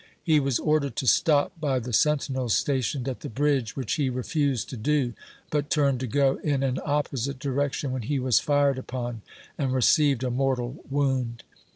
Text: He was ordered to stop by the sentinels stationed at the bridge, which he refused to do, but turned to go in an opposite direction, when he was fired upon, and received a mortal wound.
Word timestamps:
He 0.23 0.39
was 0.39 0.57
ordered 0.57 0.95
to 0.95 1.05
stop 1.05 1.51
by 1.61 1.77
the 1.77 1.93
sentinels 1.93 2.55
stationed 2.55 3.07
at 3.07 3.19
the 3.19 3.29
bridge, 3.29 3.75
which 3.75 3.97
he 3.97 4.09
refused 4.09 4.67
to 4.71 4.75
do, 4.75 5.13
but 5.51 5.69
turned 5.69 5.99
to 5.99 6.07
go 6.07 6.37
in 6.37 6.63
an 6.63 6.79
opposite 6.83 7.37
direction, 7.37 7.91
when 7.91 8.01
he 8.01 8.17
was 8.17 8.39
fired 8.39 8.79
upon, 8.79 9.21
and 9.59 9.71
received 9.75 10.23
a 10.23 10.31
mortal 10.31 10.77
wound. 10.89 11.43